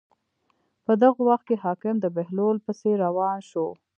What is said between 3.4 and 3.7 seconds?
شو.